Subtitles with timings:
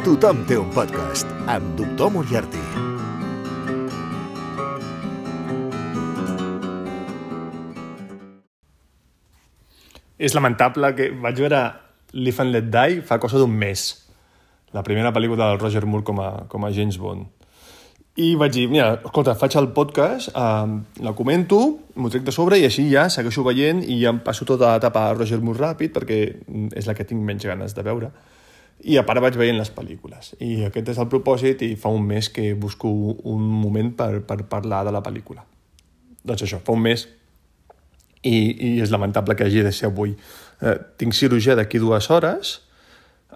[0.00, 2.60] Tothom té un podcast amb Doctor Moriarty.
[10.16, 11.60] És lamentable que vaig veure
[12.16, 13.84] Live and Let Die fa cosa d'un mes.
[14.72, 17.28] La primera pel·lícula del Roger Moore com a, com a James Bond.
[18.16, 21.60] I vaig dir, mira, escolta, faig el podcast, eh, la comento,
[22.00, 25.10] m'ho trec de sobre i així ja segueixo veient i ja em passo tota l'etapa
[25.10, 26.22] a Roger Moore ràpid perquè
[26.72, 28.14] és la que tinc menys ganes de veure.
[28.88, 30.34] I a part vaig veient les pel·lícules.
[30.40, 34.42] I aquest és el propòsit i fa un mes que busco un moment per, per
[34.48, 35.44] parlar de la pel·lícula.
[36.24, 37.06] Doncs això, fa un mes
[38.22, 40.14] i, i és lamentable que hagi de ser avui.
[40.60, 42.58] Eh, tinc cirurgia d'aquí dues hores,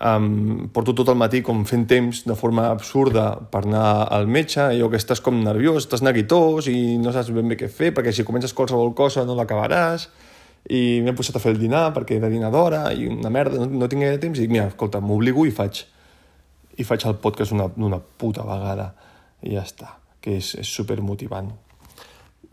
[0.01, 4.61] um, porto tot el matí com fent temps de forma absurda per anar al metge,
[4.65, 8.13] allò que estàs com nerviós, estàs neguitós i no saps ben bé què fer, perquè
[8.13, 10.09] si comences qualsevol cosa no l'acabaràs,
[10.73, 13.68] i m'he posat a fer el dinar perquè era dinar d'hora i una merda, no,
[13.82, 15.82] no tinc gaire temps i dic, mira, escolta, m'obligo i faig
[16.80, 18.88] i faig el podcast una, una puta vegada
[19.45, 19.93] i ja està,
[20.24, 21.52] que és, és super motivant.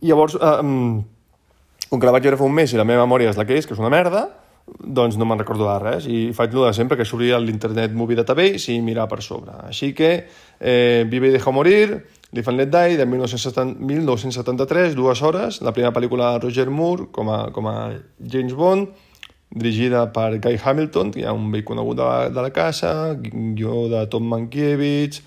[0.02, 1.00] I llavors, um,
[1.88, 3.58] com que la vaig veure fa un mes i la meva memòria és la que
[3.58, 4.28] és, que és una merda,
[4.68, 8.20] doncs no me'n recordo de res i faig el de sempre, que s'obria l'Internet Movie
[8.20, 9.56] Database i mirar per sobre.
[9.68, 10.12] Així que
[10.60, 12.02] eh, Vive i deja morir,
[12.32, 17.52] Let Die, de 1970, 1973, dues hores, la primera pel·lícula de Roger Moore com a,
[17.52, 17.92] com a
[18.24, 18.88] James Bond,
[19.52, 23.14] dirigida per Guy Hamilton, que hi ha un vell conegut de la, de la casa,
[23.20, 25.20] guió de Tom Mankiewicz,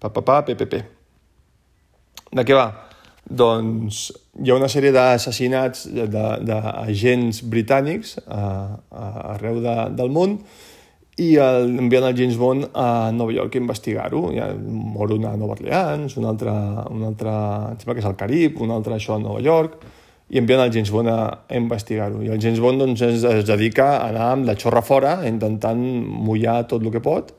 [0.00, 0.80] pa, pa, pa, PPP.
[2.32, 2.70] De què va?
[3.26, 4.06] Doncs
[4.40, 8.40] hi ha una sèrie d'assassinats d'agents britànics a,
[8.88, 10.38] a, arreu de, del món
[11.16, 14.22] i el, envien el James Bond a Nova York a investigar-ho.
[14.36, 16.52] Ja mor una a Nova Orleans, un altre,
[16.92, 17.32] un altre,
[17.72, 19.80] em sembla que és al Carib, un altre això a Nova York,
[20.28, 22.20] i envien el James Bond a, a investigar-ho.
[22.20, 25.80] I el James Bond doncs, es, es dedica a anar amb la xorra fora, intentant
[25.80, 27.32] mullar tot el que pot,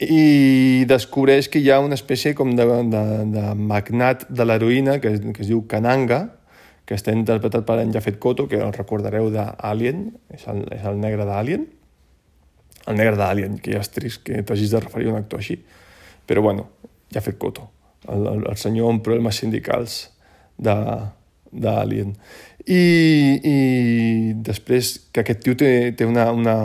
[0.00, 3.06] i descobreix que hi ha una espècie com de, de,
[3.36, 6.24] de magnat de l'heroïna que, que es diu Kananga,
[6.88, 10.98] que està interpretat per en Jafet Koto, que el recordareu d'Alien, és, el, és el
[10.98, 11.68] negre d'Alien,
[12.86, 15.58] el negre d'Alien, que ja és trist que t'hagis de referir a un actor així.
[16.26, 16.68] Però bueno,
[17.12, 17.68] Jafet Koto,
[18.08, 20.00] el, el, el senyor amb problemes sindicals
[20.60, 22.14] d'Alien.
[22.66, 22.82] I,
[23.40, 23.56] I
[24.46, 26.56] després que aquest tio té, té una, una,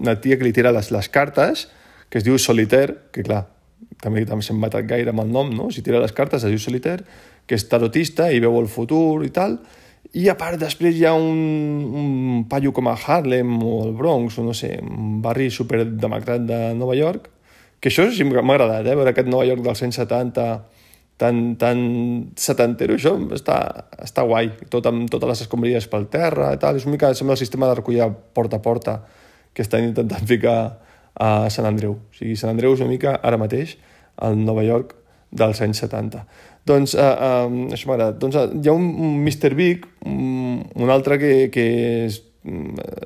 [0.00, 1.68] una tia que li tira les, les cartes,
[2.10, 3.44] que es diu Solitaire, que clar,
[4.02, 5.68] també, també s'ha matat gaire amb el nom, no?
[5.74, 7.04] Si tira les cartes es diu Solitaire,
[7.46, 9.58] que és tarotista i veu el futur i tal,
[10.12, 11.38] i a part després hi ha un,
[11.94, 16.42] un paio com a Harlem o el Bronx, o no sé, un barri super demacrat
[16.48, 17.28] de Nova York,
[17.80, 18.96] que això sí m'ha agradat, eh?
[18.98, 20.48] veure aquest Nova York dels 170
[21.20, 21.80] tan, tan
[22.40, 23.60] setantero, això està,
[24.02, 27.36] està guai, tot amb totes les escombraries pel terra i tal, és una mica, sembla
[27.36, 28.96] el sistema de recollir porta a porta
[29.54, 30.58] que estan intentant ficar
[31.14, 31.98] a Sant Andreu.
[32.00, 33.76] O sigui, Sant Andreu és una mica, ara mateix,
[34.20, 34.96] al Nova York
[35.30, 36.24] dels anys 70.
[36.66, 38.16] Doncs, uh, uh, això m'agrada.
[38.20, 39.54] Doncs hi ha un, un Mr.
[39.58, 41.66] Big, un, un altre que, que
[42.06, 42.20] és,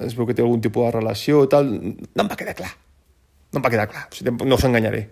[0.05, 1.69] es veu que té algun tipus de relació tal.
[1.69, 2.73] No em va quedar clar.
[3.53, 4.09] No em va quedar clar.
[4.11, 5.05] O sigui, no us enganyaré.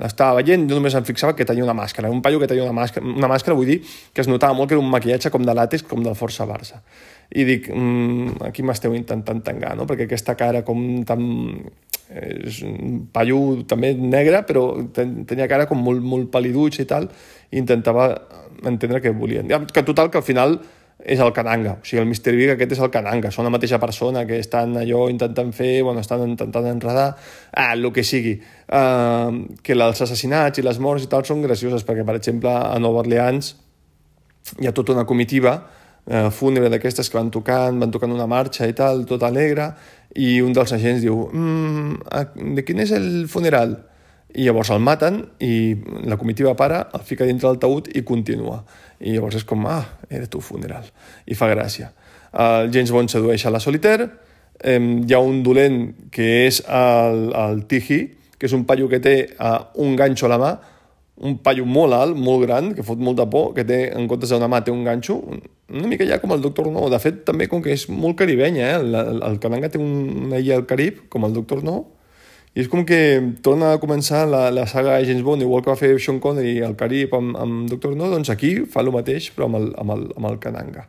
[0.00, 2.08] Estava veient, jo només em fixava que tenia una màscara.
[2.12, 3.80] Un paio que tenia una màscara, una màscara vull dir
[4.14, 6.80] que es notava molt que era un maquillatge com de làtex, com del Força Barça.
[7.36, 9.84] I dic, mmm, aquí m'esteu intentant tangar, no?
[9.90, 11.26] Perquè aquesta cara com tan
[12.10, 17.06] és un paio també negre, però ten, tenia cara com molt, molt paliduig i tal,
[17.50, 18.10] i intentava
[18.66, 19.50] entendre què volien.
[19.70, 20.58] Que total, que al final
[21.00, 22.34] és el cananga, o sigui, el Mr.
[22.36, 26.02] Big aquest és el cananga, són la mateixa persona que estan allò intentant fer, bueno,
[26.04, 27.14] estan intentant enredar,
[27.52, 28.36] ah, el que sigui.
[28.68, 32.78] Uh, que els assassinats i les morts i tal són gracioses, perquè, per exemple, a
[32.82, 33.54] Nova Orleans
[34.60, 35.56] hi ha tota una comitiva
[36.10, 39.70] eh, fúnebre d'aquestes que van tocant, van tocant una marxa i tal, tot alegre,
[40.18, 43.78] i un dels agents diu mm, de quin és el funeral?
[44.30, 45.74] I llavors el maten i
[46.06, 48.60] la comitiva para, el fica dintre del taüt i continua.
[49.02, 50.86] I llavors és com, ah, era tu funeral.
[51.26, 51.90] I fa gràcia.
[52.30, 54.06] El James Bond sedueix a la Solitaire,
[54.62, 55.80] eh, hi ha un dolent
[56.14, 58.04] que és el, el Tiji,
[58.38, 60.50] que és un paio que té uh, un ganxo a la mà,
[61.20, 64.48] un paio molt alt, molt gran, que fot molta por, que té, en comptes d'una
[64.48, 65.18] mà té un ganxo,
[65.70, 66.88] una mica ja com el Doctor No.
[66.92, 68.76] De fet, també com que és molt caribenya, eh?
[68.82, 71.78] El, el, Cananga té una illa al Carib, com el Doctor No,
[72.50, 72.98] i és com que
[73.46, 76.74] torna a començar la, la saga James Bond, igual que va fer Sean Connery al
[76.78, 80.06] Carib amb, amb Doctor No, doncs aquí fa el mateix, però amb el, amb el,
[80.18, 80.88] amb el Cananga.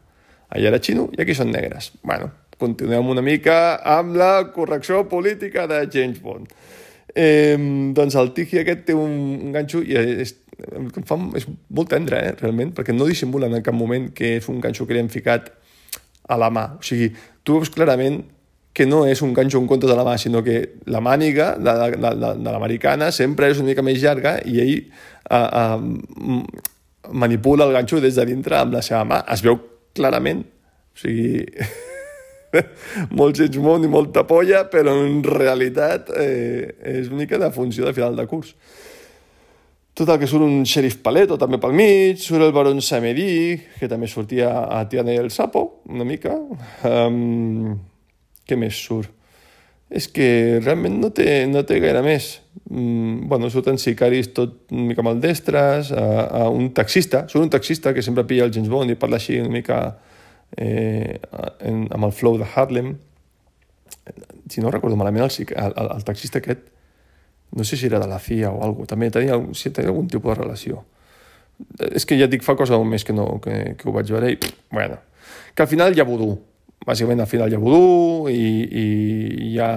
[0.52, 1.92] Allà era xino i aquí són negres.
[2.02, 6.50] Bueno, continuem una mica amb la correcció política de James Bond.
[7.14, 7.58] Eh,
[7.94, 9.14] doncs el Tiji aquest té un,
[9.46, 10.34] un ganxo i és,
[10.78, 14.50] em fa, és molt tendre, eh, realment, perquè no dissimula en cap moment que és
[14.50, 15.52] un ganxo que li hem ficat
[16.28, 16.66] a la mà.
[16.80, 17.12] O sigui,
[17.44, 18.22] tu veus clarament
[18.74, 21.74] que no és un ganxo en compte de la mà, sinó que la màniga de,
[21.74, 24.76] de, de, de l'americana sempre és una mica més llarga i ell
[25.28, 29.22] uh, uh, manipula el ganxo des de dintre amb la seva mà.
[29.34, 29.60] Es veu
[29.98, 30.46] clarament.
[30.96, 31.44] O sigui,
[33.20, 37.96] molt món i molta polla, però en realitat eh, és una mica de funció de
[37.98, 38.56] final de curs.
[40.02, 43.86] Tot el que surt un xerif Paleto també pel mig, surt el baron Samedi, que
[43.86, 46.32] també sortia a Tiana el Sapo, una mica.
[46.90, 47.76] Um,
[48.50, 49.12] què més surt?
[49.94, 52.32] És que realment no té, no té gaire més.
[52.72, 56.10] Mm, bueno, surten sicaris tot una mica maldestres, a,
[56.40, 59.38] a un taxista, surt un taxista que sempre pilla el James Bond i parla així
[59.38, 59.82] una mica
[60.58, 61.20] eh,
[61.60, 62.96] en, amb el flow de Harlem.
[64.50, 66.72] Si no recordo malament, el, el, el, el taxista aquest,
[67.56, 70.34] no sé si era de la CIA o alguna també tenia, si tenia algun tipus
[70.34, 70.84] de relació.
[71.92, 74.10] És que ja et dic, fa cosa un mes que, no, que, que ho vaig
[74.10, 74.98] veure i, pff, bueno,
[75.54, 76.32] que al final hi ha vudú,
[76.88, 78.86] bàsicament al final hi ha vudú i, i
[79.52, 79.72] hi ha,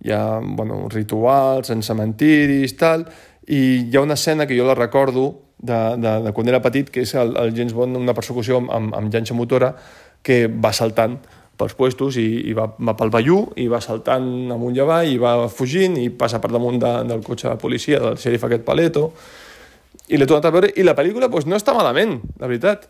[0.00, 3.04] hi ha bueno, rituals en cementiris, tal,
[3.50, 5.26] i hi ha una escena que jo la recordo
[5.58, 8.72] de, de, de quan era petit, que és el, el James Bond, una persecució amb,
[8.72, 9.74] amb, amb llanxa motora
[10.22, 11.18] que va saltant
[11.60, 15.18] pels puestos i, i va, va pel Bayou i va saltant amunt i avall i
[15.20, 19.10] va fugint i passa per damunt de, del cotxe de policia del xerif aquest Paleto
[20.10, 22.88] i l'he tornat a veure i la pel·lícula pues, no està malament, la veritat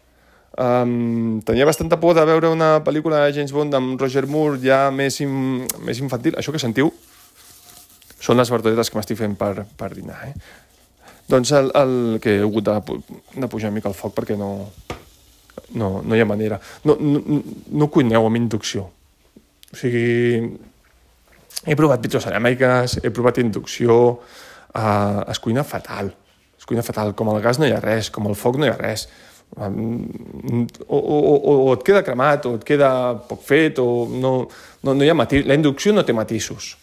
[0.59, 4.81] Um, tenia bastanta por de veure una pel·lícula de James Bond amb Roger Moore ja
[4.91, 6.35] més, in, més infantil.
[6.37, 6.91] Això que sentiu
[8.21, 10.19] són les verdaderes que m'estic fent per, per dinar.
[10.27, 10.35] Eh?
[11.31, 12.77] Doncs el, el que he hagut de,
[13.37, 14.51] de pujar una mica al foc perquè no,
[15.75, 16.61] no, no hi ha manera.
[16.85, 17.41] No, no,
[17.71, 18.87] no cuineu amb inducció.
[19.71, 20.43] O sigui,
[21.67, 23.97] he provat vitroceràmiques, he provat inducció,
[24.75, 26.13] uh, es cuina fatal.
[26.59, 27.15] Es cuina fatal.
[27.19, 29.09] Com el gas no hi ha res, com el foc no hi ha res
[29.57, 32.91] o, o, o et queda cremat, o et queda
[33.29, 34.47] poc fet, o no,
[34.85, 35.47] no, no hi ha matís.
[35.47, 36.77] La inducció no té matisos.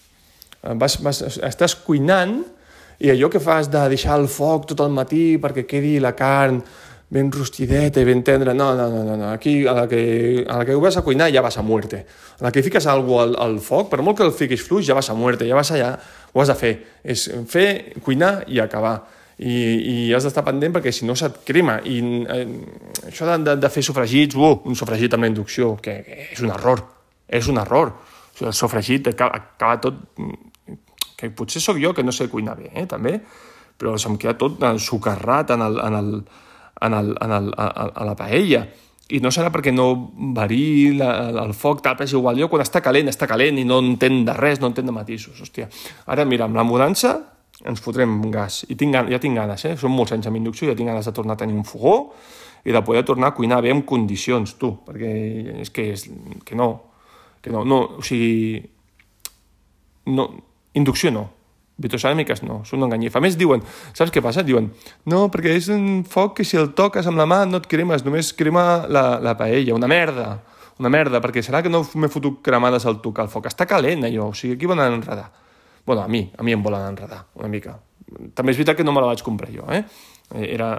[0.78, 2.42] Vas, vas, estàs cuinant
[3.00, 6.60] i allò que fas de deixar el foc tot el matí perquè quedi la carn
[7.10, 9.30] ben rostideta i ben tendra, no, no, no, no.
[9.32, 12.06] aquí a la, que, a la que ho vas a cuinar ja vas a muerte.
[12.40, 14.98] A la que fiques alguna al, al foc, per molt que el fiquis fluix, ja
[14.98, 15.94] vas a muerte, ja vas allà,
[16.34, 16.74] ho has de fer.
[17.04, 18.98] És fer, cuinar i acabar
[19.38, 22.46] i, i has d'estar pendent perquè si no se't crema i eh,
[23.10, 26.42] això de, de, de fer sofregits uh, un sofregit amb la inducció que, que és
[26.42, 26.82] un error,
[27.30, 30.02] és un error o sigui, el sofregit acaba, acaba tot
[31.18, 33.20] que potser sóc jo que no sé cuinar bé, eh, també
[33.78, 36.12] però se'm queda tot ensucarrat en, el, en, el,
[36.82, 38.66] en, el, en el, a, a la paella
[39.08, 39.88] i no serà perquè no
[40.36, 41.12] varí la,
[41.46, 42.36] el foc, tal, és igual.
[42.40, 45.40] Jo quan està calent, està calent i no entén de res, no entén de matisos.
[45.40, 45.70] Hòstia.
[46.12, 47.16] Ara, mira, amb la mudança
[47.66, 48.66] ens fotrem gas.
[48.68, 49.78] I tinc, ja tinc ganes, eh?
[49.80, 51.96] Són molts anys amb inducció, ja tinc ganes de tornar a tenir un fogó
[52.68, 55.14] i de poder tornar a cuinar bé en condicions, tu, perquè
[55.64, 56.04] és que, és,
[56.44, 56.70] que no,
[57.42, 58.60] que no, no, o sigui,
[60.12, 60.28] no,
[60.76, 61.24] inducció no,
[61.82, 63.16] vitroceràmiques no, són un enganyif.
[63.16, 63.64] A més diuen,
[63.98, 64.44] saps què passa?
[64.46, 64.72] Diuen,
[65.10, 68.06] no, perquè és un foc que si el toques amb la mà no et cremes,
[68.06, 70.30] només crema la, la paella, una merda,
[70.82, 73.50] una merda, perquè serà que no m'he fotut cremades al tocar el foc.
[73.50, 75.30] Està calent allò, o sigui, aquí van a enredar
[75.88, 77.78] bueno, a mi, a mi em volen enredar una mica.
[78.36, 79.86] També és veritat que no me la vaig comprar jo, eh?
[80.36, 80.74] Era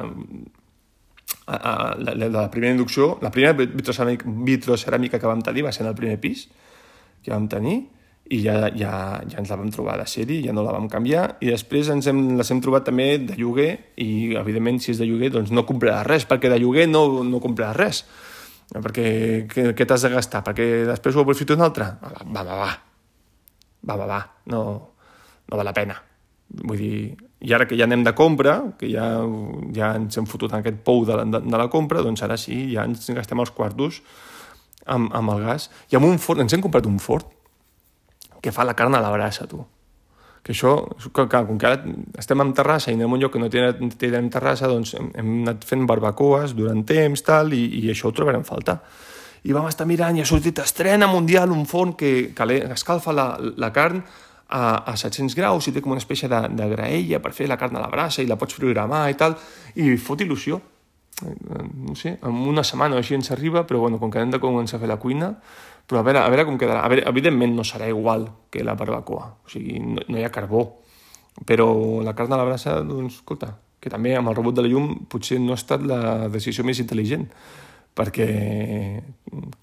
[1.46, 5.72] a, a, la, la, la primera inducció, la primera vitroceràmica, vitroceràmica que vam tenir va
[5.72, 6.44] ser en el primer pis
[7.24, 7.78] que vam tenir
[8.28, 8.92] i ja, ja,
[9.24, 12.08] ja ens la vam trobar de sèrie, ja no la vam canviar, i després ens
[12.10, 13.70] hem, les hem trobat també de lloguer,
[14.04, 17.40] i evidentment si és de lloguer doncs no compraràs res, perquè de lloguer no, no
[17.44, 18.02] compraràs res.
[18.68, 19.06] Perquè
[19.48, 20.42] què, t'has de gastar?
[20.44, 21.86] Perquè després ho aprofito un altre?
[22.04, 22.68] Va, va, va.
[23.88, 24.18] Va, va, va.
[24.52, 24.60] No,
[25.48, 25.96] no val la pena.
[26.68, 26.98] Vull dir,
[27.48, 29.06] i ara que ja anem de compra, que ja,
[29.76, 32.36] ja ens hem fotut en aquest pou de la, de, de la compra, doncs ara
[32.40, 34.02] sí, ja ens gastem els quartos
[34.84, 35.70] amb, amb el gas.
[35.88, 37.37] I amb un forn, ens hem comprat un forn
[38.42, 39.64] que fa la carn a la brasa, tu.
[40.42, 40.76] Que això,
[41.12, 43.50] que, que, com que ara estem en terrassa i anem a un lloc que no
[43.50, 48.14] tenim terrassa, doncs hem, hem anat fent barbacoes durant temps, tal, i, i això ho
[48.16, 48.78] trobarem falta.
[49.44, 53.28] I vam estar mirant i ha sortit estrena mundial un forn que, que escalfa la,
[53.56, 54.02] la carn
[54.48, 57.58] a, a 700 graus i té com una espècie de, de graella per fer la
[57.60, 59.36] carn a la brasa i la pots programar i tal,
[59.76, 60.60] i fot il·lusió.
[61.18, 61.34] Eh,
[61.88, 64.40] no sé, en una setmana o així ens arriba, però bueno, com que hem de
[64.42, 65.34] començar a fer la cuina,
[65.88, 66.82] però a veure, a veure com quedarà.
[66.84, 70.34] A veure, evidentment no serà igual que la barbacoa, o sigui, no, no hi ha
[70.34, 70.66] carbó,
[71.48, 71.70] però
[72.04, 74.90] la carn a la brasa, doncs, escolta, que també amb el rebot de la llum
[75.08, 77.24] potser no ha estat la decisió més intel·ligent,
[77.98, 78.28] perquè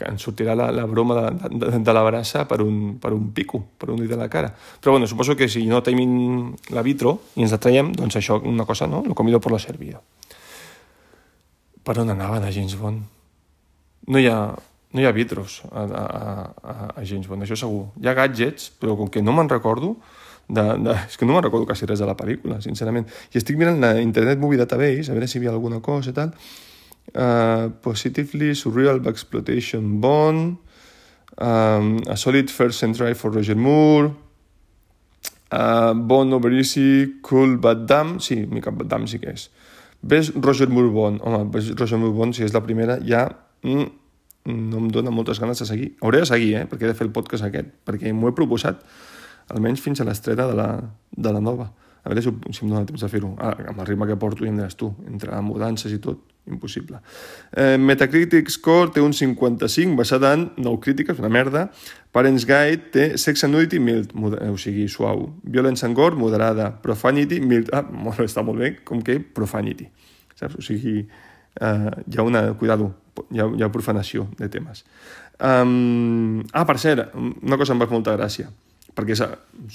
[0.09, 3.61] ens sortirà la, la broma de, de, de la brassa per un, per un pico,
[3.79, 4.49] per un dit de la cara.
[4.51, 8.41] Però bueno, suposo que si no tenim la vitro i ens la traiem, doncs això
[8.43, 9.03] una cosa, no?
[9.07, 10.03] Lo comido por lo servido.
[11.85, 13.03] Per on anava de James Bond?
[14.07, 14.39] No hi ha,
[14.95, 16.03] no hi ha vitros a, a,
[16.63, 17.89] a, a James Bond, això segur.
[17.99, 19.97] Hi ha gadgets, però com que no me'n recordo,
[20.47, 23.09] de, de, és que no me'n recordo quasi res de la pel·lícula, sincerament.
[23.33, 26.15] I estic mirant la Internet Movie Database, a veure si hi havia alguna cosa i
[26.15, 26.31] tal.
[27.11, 30.55] Uh, positively Surreal Exploitation Bond,
[31.43, 34.13] um, A Solid First and Try for Roger Moore,
[35.51, 39.49] uh, Bond Over Easy, Cool Bad Dam, sí, mica Bad Dam sí que és.
[40.05, 43.27] Ves Roger Moore Bond, home, Roger Moore Bond, si és la primera, ja...
[43.65, 44.04] Mm,
[44.45, 45.89] no em dóna moltes ganes de seguir.
[46.01, 46.65] Hauré de seguir, eh?
[46.69, 48.83] perquè he de fer el podcast aquest, perquè m'ho he proposat
[49.53, 50.69] almenys fins a l'estrena de, la,
[51.11, 51.71] de la nova.
[52.05, 53.31] A veure si, si em dóna temps de fer-ho.
[53.41, 56.99] Ah, amb el ritme que porto, ja em diràs tu, entre mudances i tot, impossible.
[57.57, 61.65] Eh, Metacritic Score té un 55, basat en 9 crítiques, una merda.
[62.13, 65.31] Parents Guide té Sex and Nudity mild, o sigui, suau.
[65.41, 66.69] Violence and Gore, moderada.
[66.83, 67.73] Profanity, mild.
[67.73, 69.89] Ah, molt, està molt bé, com que profanity.
[70.37, 70.59] Saps?
[70.61, 72.51] O sigui, eh, hi ha una...
[72.61, 72.91] Cuidado,
[73.31, 74.83] hi ha, hi ha profanació de temes.
[75.39, 78.47] Um, ah, per cert, una cosa em va fer molta gràcia,
[78.95, 79.23] perquè és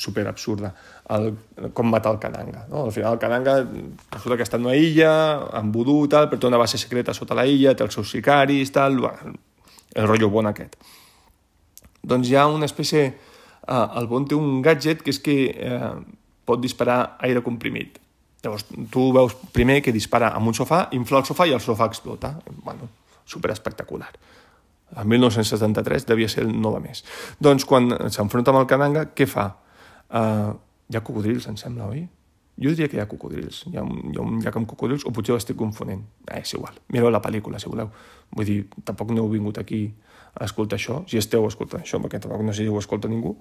[0.00, 0.72] super absurda,
[1.12, 1.30] el,
[1.76, 2.64] com matar el cananga.
[2.70, 2.86] No?
[2.86, 5.12] Al final el cananga resulta que està en una illa,
[5.60, 8.12] amb vudú i tal, però té una base secreta sota la illa, té els seus
[8.14, 9.02] sicaris, tal,
[9.94, 10.78] el rotllo bon aquest.
[12.02, 13.10] Doncs hi ha una espècie...
[13.70, 15.98] Uh, el bon té un gadget que és que uh,
[16.48, 18.00] pot disparar aire comprimit.
[18.40, 21.86] Llavors, tu veus primer que dispara amb un sofà, infla el sofà i el sofà
[21.90, 22.32] explota.
[22.64, 22.88] Bueno,
[23.30, 24.10] super espectacular.
[24.98, 27.04] El 1973 devia ser el no de més.
[27.38, 29.46] Doncs quan s'enfronta amb el Kananga, què fa?
[30.10, 30.56] Uh,
[30.90, 32.08] hi ha cocodrils, em sembla, oi?
[32.60, 33.62] Jo diria que hi ha cocodrils.
[33.70, 36.02] Hi ha un, hi ha un llac amb cocodrils, o potser ho estic confonent.
[36.26, 36.74] Eh, és igual.
[36.92, 37.92] Mireu la pel·lícula, si voleu.
[38.36, 39.84] Vull dir, tampoc no heu vingut aquí
[40.34, 43.32] a escoltar això, si esteu escoltant això, perquè tampoc no sé si ho escolta ningú,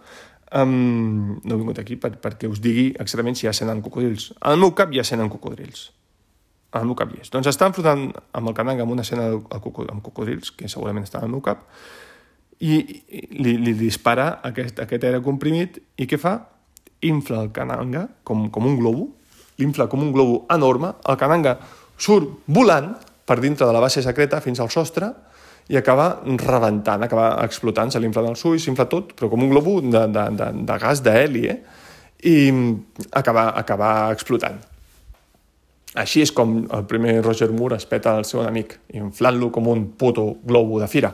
[0.58, 4.31] um, no he vingut aquí per, perquè us digui exactament si hi escena amb cocodrils.
[4.41, 5.27] Al meu cap hi ha escena
[6.72, 7.32] al meu cap és.
[7.34, 11.32] Doncs està enfrontant amb el canang amb una escena amb cocodrils, que segurament està al
[11.32, 11.66] meu cap,
[12.60, 12.80] i
[13.40, 16.36] li, li dispara aquest, aquest aire comprimit, i què fa?
[17.08, 19.08] Infla el cananga com, com un globo,
[19.60, 21.58] l'infla com un globo enorme, el cananga
[22.00, 22.94] surt volant
[23.28, 25.12] per dintre de la base secreta fins al sostre
[25.70, 29.78] i acaba rebentant, acaba explotant, se l'infla els ulls, s'infla tot, però com un globo
[29.86, 31.60] de, de, de, de gas d'heli, eh?
[32.26, 32.38] i
[33.16, 34.58] acaba, acaba explotant.
[36.00, 39.86] Així és com el primer Roger Moore es peta el seu amic, inflant-lo com un
[40.00, 41.12] puto globo de fira.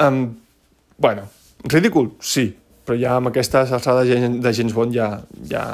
[0.00, 0.24] Um,
[0.96, 1.26] bueno,
[1.64, 2.46] ridícul, sí,
[2.86, 4.08] però ja amb aquestes alçades
[4.42, 5.10] de James Bond ja,
[5.50, 5.66] ja,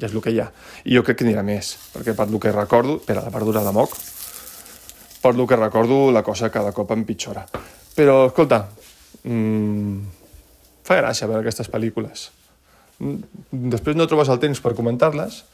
[0.00, 0.48] ja és el que hi ha.
[0.84, 2.98] I jo crec que anirà més, perquè per lo que recordo...
[3.00, 3.94] Espera, la verdura de moc.
[5.22, 7.46] Per lo que recordo, la cosa cada cop empitjora.
[7.94, 8.64] Però, escolta,
[9.22, 10.00] mmm,
[10.84, 12.28] fa gràcia veure aquestes pel·lícules.
[13.00, 13.22] Mm,
[13.72, 15.44] després no trobes el temps per comentar-les,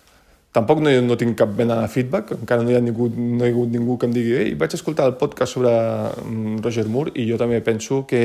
[0.50, 3.52] Tampoc no, no tinc cap mena de feedback, encara no hi ha ningú, no hi
[3.52, 7.14] ha hagut ningú que em digui ei, vaig escoltar el podcast sobre mm, Roger Moore
[7.14, 8.23] i jo també penso que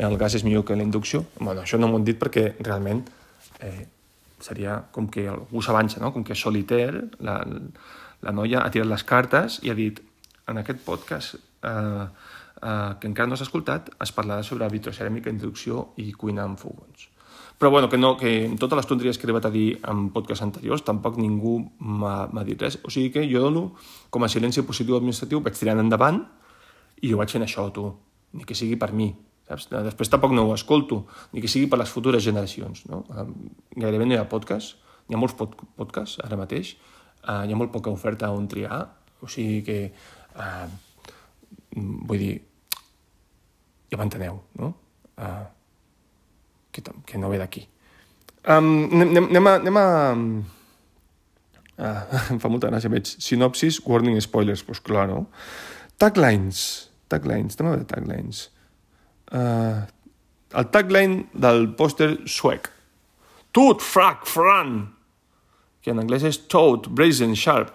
[0.00, 1.26] el gas és millor que la inducció.
[1.36, 3.04] Bueno, això no m'ho han dit perquè realment
[3.60, 3.84] eh,
[4.40, 6.12] seria com que algú s'avança, no?
[6.14, 7.36] com que Solitaire, la,
[8.24, 10.00] la noia ha tirat les cartes i ha dit
[10.48, 12.06] en aquest podcast eh,
[12.62, 17.10] eh, que encara no s'ha escoltat es parlarà sobre vitroceràmica, inducció i cuina amb fogons.
[17.58, 20.44] Però bueno, que, no, que totes les tonteries que he arribat a dir en podcasts
[20.44, 22.78] anteriors tampoc ningú m'ha dit res.
[22.86, 23.72] O sigui que jo dono
[24.14, 26.20] com a silenci positiu administratiu, vaig tirant endavant
[27.02, 27.90] i jo vaig fent això, tu.
[28.38, 29.08] Ni que sigui per mi,
[29.48, 29.66] saps?
[29.72, 31.00] Després tampoc no ho escolto,
[31.32, 32.84] ni que sigui per les futures generacions.
[32.86, 33.02] No?
[33.74, 34.78] Gairebé no hi ha podcast,
[35.10, 36.76] hi ha molts pod podcasts ara mateix,
[37.24, 38.84] uh, hi ha molt poca oferta on triar,
[39.18, 39.80] o sigui que,
[40.38, 40.68] uh,
[41.74, 42.34] vull dir,
[43.90, 44.74] ja m'enteneu, no?
[45.18, 45.57] Uh,
[46.78, 47.66] que, que no ve d'aquí.
[48.48, 49.58] Um, anem, anem a...
[49.58, 49.86] Anem a
[51.78, 53.06] ah, em fa molta gràcia, veig.
[53.22, 55.18] Sinopsis, warning, spoilers, doncs pues clar, no?
[56.00, 56.58] Taglines.
[57.12, 58.38] Taglines, anem a veure taglines.
[59.28, 59.78] Uh,
[60.56, 62.70] el tagline del pòster suec.
[63.52, 64.88] Tut, frac, fran,
[65.82, 67.70] que en anglès és toad, brazen, sharp.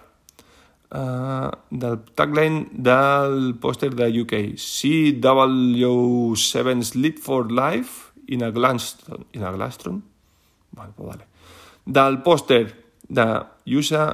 [0.94, 4.34] Uh, del tagline del pòster de UK.
[4.60, 10.00] CW7's Lit for Life in a Gladstone?
[10.74, 11.26] Vale, pues vale.
[11.84, 12.64] Del pòster
[13.08, 13.26] de
[13.66, 14.06] USA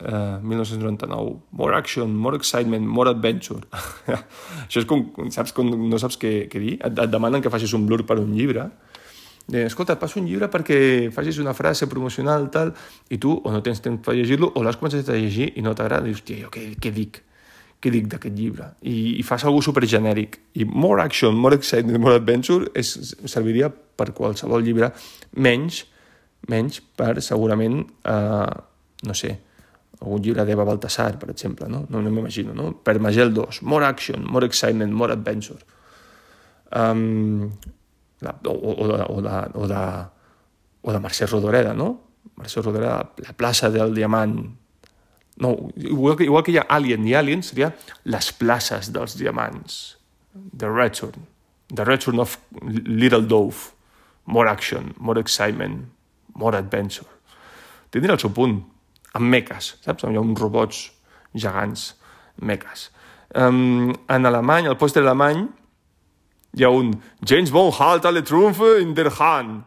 [0.00, 1.42] eh, 1999.
[1.50, 3.66] More action, more excitement, more adventure.
[4.66, 6.76] Això és com, saps, com no saps què, què dir?
[6.80, 8.68] Et, et demanen que facis un blur per un llibre.
[9.50, 12.74] Eh, escolta, et passo un llibre perquè facis una frase promocional tal,
[13.10, 15.74] i tu o no tens temps per llegir-lo o l'has començat a llegir i no
[15.74, 17.22] t'agrada dius, tia, jo què, què dic?
[17.80, 18.66] Què dic d'aquest llibre?
[18.84, 20.38] I, I fas alguna super genèric.
[20.60, 22.92] I more action, more excitement, more adventure és,
[23.24, 24.90] serviria per qualsevol llibre,
[25.36, 25.84] menys,
[26.48, 28.58] menys per segurament, eh,
[29.08, 29.32] no sé,
[30.00, 31.84] algun llibre d'Eva Baltasar, per exemple, no?
[31.88, 32.72] No, no m'imagino, no?
[32.84, 35.60] Per Magel 2, more action, more excitement, more adventure.
[36.72, 37.50] Um,
[38.20, 39.82] la, o, o, de, o, de, o, de,
[40.82, 41.90] o de Mercè Rodoreda, no?
[42.40, 44.38] Mercè Rodoreda, la plaça del Diamant.
[45.40, 47.72] No, igual que, igual que hi ha Alien i Alien, seria
[48.04, 49.96] les places dels diamants.
[50.52, 51.26] The Return.
[51.72, 53.72] The Return of Little Dove.
[54.26, 55.88] More action, more excitement,
[56.34, 57.08] more adventure.
[57.90, 58.60] Tindria el seu punt,
[59.16, 60.04] amb meques, saps?
[60.06, 60.84] Hi ha uns robots
[61.32, 61.94] gegants,
[62.36, 62.90] meques.
[63.34, 65.46] Um, en alemany, al pòster alemany,
[66.54, 66.92] hi ha un
[67.26, 69.64] James Bond halt alle Trümpfe in der Hand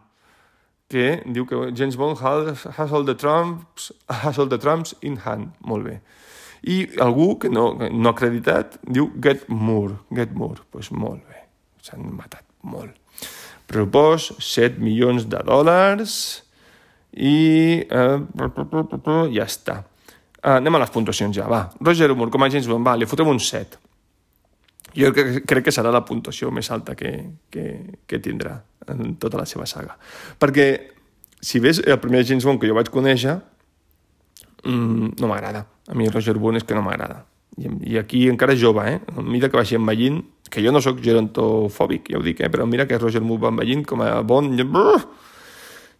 [0.93, 3.91] que diu que James Bond has, has, all the trumps,
[4.23, 5.53] has all the trumps in hand.
[5.65, 5.99] Molt bé.
[6.63, 9.97] I algú que no, no ha acreditat diu Get More.
[10.13, 10.61] Get More.
[10.61, 11.45] Doncs pues molt bé.
[11.83, 12.95] S'han matat molt.
[13.67, 16.13] Propos 7 milions de dòlars
[17.13, 17.37] i
[17.83, 18.17] eh,
[19.33, 19.81] ja està.
[20.43, 21.69] Uh, anem a les puntuacions ja, va.
[21.79, 23.79] Roger Moore, com a James Bond, va, li fotem un 7.
[24.99, 27.13] Jo crec, crec que serà la puntuació més alta que,
[27.49, 27.65] que,
[28.05, 28.57] que tindrà
[28.91, 29.97] en tota la seva saga.
[30.39, 30.67] Perquè,
[31.43, 33.37] si ves el primer James Bond que jo vaig conèixer,
[34.65, 35.65] mmm, no m'agrada.
[35.87, 37.25] A mi Roger Moore és que no m'agrada.
[37.57, 38.99] I, I aquí encara jove, eh?
[39.21, 42.49] Mira que vagi envellint, que jo no sóc gerontofòbic, ja ho dic, eh?
[42.49, 44.61] però mira que Roger Moore va envellint com a Bond...
[44.63, 45.05] Brrr!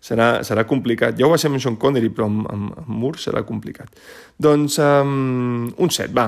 [0.04, 1.18] serà, serà complicat.
[1.20, 3.94] Ja ho va ser amb Sean Connery, però amb, amb, amb Moore serà complicat.
[4.42, 6.28] Doncs um, un set, va.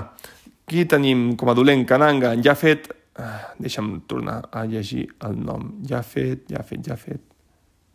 [0.66, 2.92] Aquí tenim com a dolent Kananga, ja ha fet...
[3.16, 5.70] Ah, deixa'm tornar a llegir el nom.
[5.88, 7.22] Ja fet, ja fet, ja fet...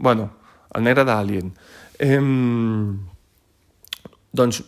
[0.01, 0.31] Bueno,
[0.75, 1.51] el negre d'Alien.
[2.01, 2.95] Ehm,
[4.33, 4.63] doncs,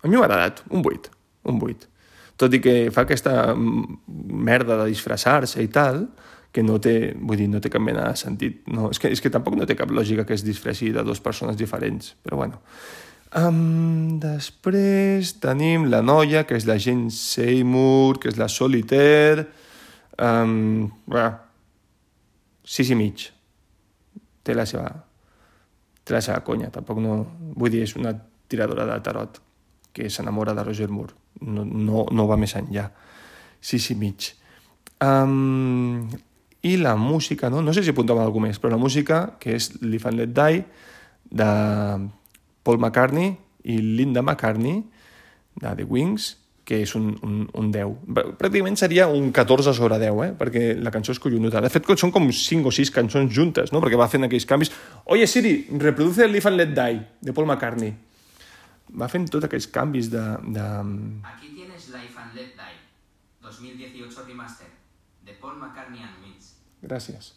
[0.00, 1.12] a mi m'ha agradat, un 8,
[1.52, 1.90] un 8.
[2.38, 6.06] Tot i que fa aquesta merda de disfressar-se i tal,
[6.54, 8.62] que no té, vull dir, no té cap mena de sentit.
[8.72, 11.20] No, és, que, és que tampoc no té cap lògica que es disfressi de dues
[11.20, 12.62] persones diferents, però bueno.
[13.36, 19.44] Um, després tenim la noia, que és la gent Seymour, que és la Solitaire,
[20.16, 21.34] um, bah,
[22.64, 23.26] sis i mig.
[24.44, 24.88] Té la seva,
[26.04, 27.18] té la seva conya, tampoc no...
[27.58, 28.14] Vull dir, és una
[28.48, 29.42] tiradora de tarot
[29.92, 31.12] que s'enamora de Roger Moore.
[31.44, 32.88] No, no, no va més enllà.
[33.60, 34.32] Sis i mig.
[35.04, 36.08] Um,
[36.64, 37.60] i la música, no?
[37.62, 40.62] no sé si apuntava alguna més, però la música, que és Live and Let Die,
[41.28, 41.50] de
[42.68, 43.32] Paul McCartney
[43.64, 44.82] i Linda McCartney,
[45.56, 46.34] de The Wings,
[46.68, 47.94] que és un, un, un 10.
[48.36, 50.34] Pràcticament seria un 14 sobre 10, eh?
[50.36, 51.62] perquè la cançó és collonuda.
[51.64, 53.80] De fet, són com 5 o 6 cançons juntes, no?
[53.80, 54.72] perquè va fent aquells canvis.
[55.08, 57.94] Oye, Siri, reproduce Live and Let Die, de Paul McCartney.
[59.00, 60.26] Va fent tots aquells canvis de...
[60.44, 60.68] de...
[61.32, 62.78] Aquí tienes Life and Let Die,
[63.48, 64.68] 2018 remaster,
[65.24, 66.52] de Paul McCartney and Mitch.
[66.84, 67.32] Gràcies.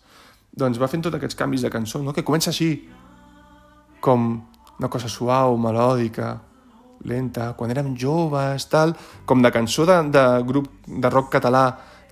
[0.51, 2.11] Doncs va fent tots aquests canvis de cançó, no?
[2.11, 2.73] que comença així,
[4.03, 4.33] com
[4.81, 6.33] una cosa suau, melòdica,
[7.05, 8.95] lenta, quan érem joves, tal,
[9.29, 11.65] com de cançó de, de grup de rock català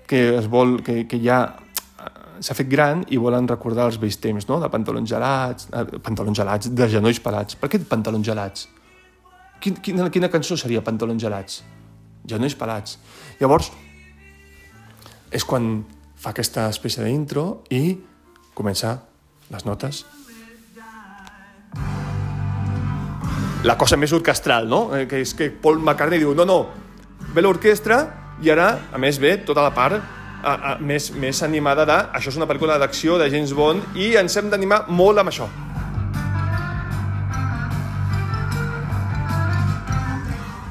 [0.09, 2.11] que es vol, que, que ja eh,
[2.45, 4.59] s'ha fet gran i volen recordar els vells temps, no?
[4.61, 7.57] De pantalons gelats, eh, pantalons gelats, de genolls pelats.
[7.57, 8.67] Per què pantalons gelats?
[9.61, 11.63] Quin, quina, quina cançó seria pantalons gelats?
[12.29, 12.97] Genolls pelats.
[13.41, 13.71] Llavors,
[15.33, 15.71] és quan
[16.19, 17.97] fa aquesta espècie d'intro i
[18.57, 18.97] comença
[19.49, 20.05] les notes.
[23.63, 24.85] La cosa més orquestral, no?
[24.95, 26.59] Eh, Que és que Paul McCartney diu, no, no,
[27.35, 27.99] ve l'orquestra
[28.41, 32.31] i ara, a més, ve tota la part a, a, més, més animada de això
[32.31, 35.49] és una pel·lícula d'acció de James Bond i ens hem d'animar molt amb això.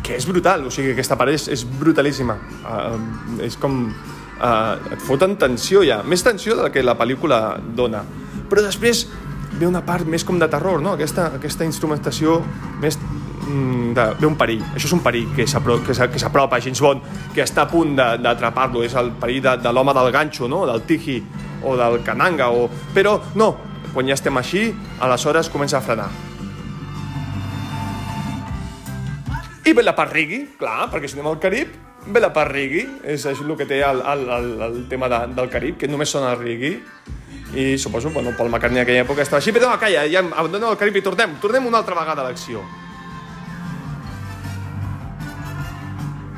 [0.09, 2.39] que és brutal, o sigui, aquesta part és, és brutalíssima.
[2.65, 3.83] Uh, és com...
[4.39, 8.01] Uh, et foten tensió ja, més tensió de la que la pel·lícula dona.
[8.49, 9.03] Però després
[9.59, 10.95] ve una part més com de terror, no?
[10.95, 12.39] Aquesta, aquesta instrumentació
[12.83, 17.03] més mm, de, ve un perill, això és un perill que s'apropa a James Bond,
[17.35, 20.65] que està a punt d'atrapar-lo, és el perill de, de l'home del ganxo, no?
[20.69, 21.19] del tiji
[21.67, 22.69] o del cananga, o...
[22.95, 23.51] però no,
[23.93, 24.69] quan ja estem així,
[25.03, 26.09] aleshores comença a frenar.
[29.69, 31.75] I ve la part reggae, clar, perquè si anem al Carib,
[32.09, 35.19] ve la part reggae, és, és el que té el, el, el, el tema de,
[35.37, 36.79] del Carib, que només sona el reggae,
[37.55, 40.69] i suposo, bueno, Paul McCartney en aquella època estava així, però no, calla, ja abandonem
[40.69, 42.61] el Carib i tornem, tornem una altra vegada a l'acció.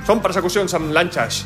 [0.06, 1.42] Són persecucions amb lanxes.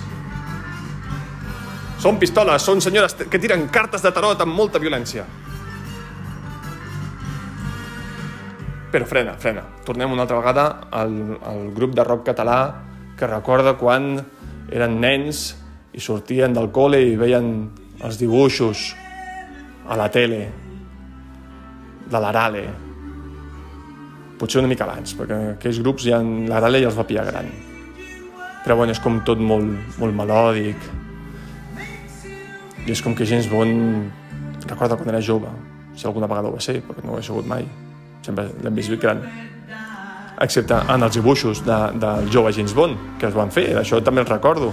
[2.00, 5.24] Són pistoles, són senyores que tiren cartes de tarot amb molta violència.
[8.92, 9.64] Però frena, frena.
[9.84, 12.58] Tornem una altra vegada al, al grup de rock català
[13.18, 14.18] que recorda quan
[14.70, 15.54] eren nens
[15.94, 17.48] i sortien del col·le i veien
[18.04, 18.92] els dibuixos
[19.88, 20.40] a la tele
[22.10, 22.64] de l'Arale.
[24.38, 27.48] Potser una mica abans, perquè aquells grups ja l'Arale ja els va pillar gran.
[28.64, 30.90] Però bueno, és com tot molt, molt melòdic.
[32.84, 35.50] I és com que James Bond recorda quan era jove,
[35.96, 37.66] si alguna vegada ho va ser, perquè no ho he sigut mai.
[38.24, 39.20] Sempre l'hem vist gran.
[40.44, 43.68] Excepte en els dibuixos de, del jove James Bond, que es van fer.
[43.78, 44.72] Això també el recordo,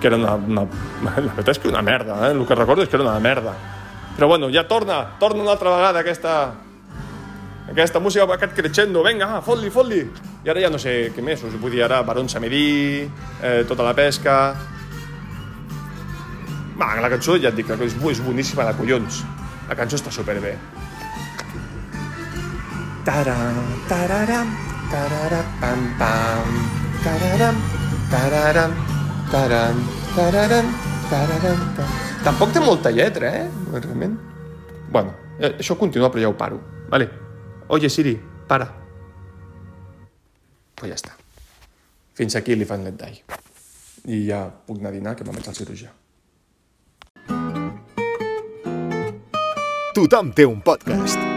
[0.00, 0.34] que era una...
[0.34, 0.66] una
[1.04, 2.32] la veritat és que una merda, eh?
[2.34, 3.54] El que recordo és que era una merda.
[4.16, 6.54] Però bueno, ja torna, torna una altra vegada aquesta,
[7.68, 10.00] aquesta música, aquest crescendo, vinga, fot-li, fot-li.
[10.46, 13.04] I ara ja no sé què més, us vull dir ara Barón Samedí,
[13.42, 14.38] eh, tota la pesca...
[16.76, 19.20] Va, la cançó ja et dic, és, és boníssima de collons.
[19.68, 20.54] La cançó està superbé.
[23.06, 24.50] Taram, tararam,
[24.92, 26.56] tararam, pam, pam,
[27.04, 27.62] tararam,
[28.10, 28.74] tararam,
[29.30, 30.74] taram, tararam,
[31.12, 32.05] tararam, tam.
[32.26, 33.44] Tampoc té molta lletra, eh?
[33.70, 34.16] Realment.
[34.90, 36.58] Bueno, eh, això continua, però ja ho paro.
[36.90, 37.06] Vale.
[37.68, 38.16] Oye, Siri,
[38.48, 38.66] para.
[40.74, 41.14] Pues ja està.
[42.18, 43.22] Fins aquí li fan let die.
[44.10, 45.94] I ja puc anar a dinar, que m'ha el cirurgià.
[49.94, 51.35] Tothom té un podcast.